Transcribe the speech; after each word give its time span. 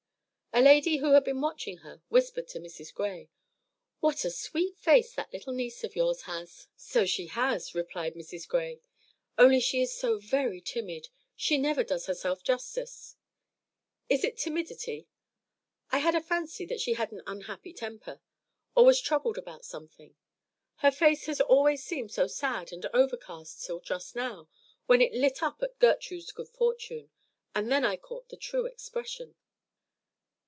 A 0.53 0.59
lady 0.61 0.97
who 0.97 1.13
had 1.13 1.23
been 1.23 1.39
watching 1.39 1.77
her 1.77 2.01
whispered 2.09 2.45
to 2.49 2.59
Mrs. 2.59 2.93
Gray, 2.93 3.29
"What 4.01 4.25
a 4.25 4.29
sweet 4.29 4.77
face 4.77 5.13
that 5.13 5.31
little 5.31 5.53
niece 5.53 5.81
of 5.85 5.95
yours 5.95 6.23
has!" 6.23 6.67
"So 6.75 7.05
she 7.05 7.27
has," 7.27 7.73
replied 7.73 8.15
Mrs. 8.15 8.49
Gray; 8.49 8.81
"only 9.37 9.61
she 9.61 9.81
is 9.81 9.97
so 9.97 10.19
very 10.19 10.59
timid. 10.59 11.07
She 11.37 11.57
never 11.57 11.85
does 11.85 12.07
herself 12.07 12.43
justice." 12.43 13.15
"Is 14.09 14.25
it 14.25 14.35
timidity? 14.37 15.07
I 15.89 15.99
had 15.99 16.15
a 16.15 16.21
fancy 16.21 16.65
that 16.65 16.81
she 16.81 16.95
had 16.95 17.13
an 17.13 17.21
unhappy 17.25 17.71
temper, 17.71 18.19
or 18.75 18.85
was 18.85 18.99
troubled 18.99 19.37
about 19.37 19.63
something. 19.63 20.17
Her 20.75 20.91
face 20.91 21.27
has 21.27 21.39
always 21.39 21.81
seemed 21.81 22.11
so 22.11 22.27
sad 22.27 22.73
and 22.73 22.85
overcast 22.93 23.65
till 23.65 23.79
just 23.79 24.17
now, 24.17 24.49
when 24.85 24.99
it 25.01 25.13
lit 25.13 25.41
up 25.41 25.63
at 25.63 25.79
Gertrude's 25.79 26.33
good 26.33 26.49
fortune, 26.49 27.09
and 27.55 27.71
then 27.71 27.85
I 27.85 27.95
caught 27.95 28.27
the 28.27 28.35
true 28.37 28.65
expression." 28.65 29.35